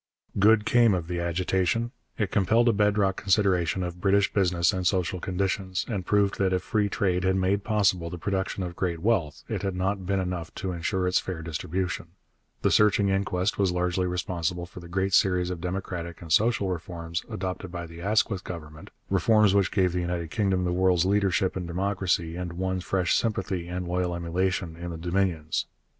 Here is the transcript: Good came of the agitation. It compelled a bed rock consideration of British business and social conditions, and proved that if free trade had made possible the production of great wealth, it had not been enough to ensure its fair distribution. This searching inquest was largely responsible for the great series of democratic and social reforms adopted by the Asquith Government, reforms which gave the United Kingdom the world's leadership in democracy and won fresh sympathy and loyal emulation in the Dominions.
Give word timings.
Good 0.39 0.65
came 0.65 0.95
of 0.95 1.07
the 1.07 1.19
agitation. 1.19 1.91
It 2.17 2.31
compelled 2.31 2.67
a 2.67 2.73
bed 2.73 2.97
rock 2.97 3.17
consideration 3.17 3.83
of 3.83 4.01
British 4.01 4.33
business 4.33 4.73
and 4.73 4.87
social 4.87 5.19
conditions, 5.19 5.85
and 5.87 6.03
proved 6.03 6.39
that 6.39 6.53
if 6.53 6.63
free 6.63 6.89
trade 6.89 7.23
had 7.23 7.35
made 7.35 7.63
possible 7.63 8.09
the 8.09 8.17
production 8.17 8.63
of 8.63 8.75
great 8.75 8.97
wealth, 8.99 9.43
it 9.47 9.61
had 9.61 9.75
not 9.75 10.07
been 10.07 10.19
enough 10.19 10.55
to 10.55 10.71
ensure 10.71 11.07
its 11.07 11.19
fair 11.19 11.43
distribution. 11.43 12.07
This 12.63 12.73
searching 12.73 13.09
inquest 13.09 13.59
was 13.59 13.71
largely 13.71 14.07
responsible 14.07 14.65
for 14.65 14.79
the 14.79 14.87
great 14.87 15.13
series 15.13 15.51
of 15.51 15.61
democratic 15.61 16.19
and 16.19 16.33
social 16.33 16.67
reforms 16.69 17.23
adopted 17.29 17.71
by 17.71 17.85
the 17.85 18.01
Asquith 18.01 18.43
Government, 18.43 18.89
reforms 19.11 19.53
which 19.53 19.69
gave 19.69 19.93
the 19.93 19.99
United 20.01 20.31
Kingdom 20.31 20.63
the 20.63 20.73
world's 20.73 21.05
leadership 21.05 21.55
in 21.55 21.67
democracy 21.67 22.35
and 22.35 22.53
won 22.53 22.79
fresh 22.79 23.13
sympathy 23.15 23.67
and 23.67 23.87
loyal 23.87 24.15
emulation 24.15 24.75
in 24.75 24.89
the 24.89 24.97
Dominions. 24.97 25.67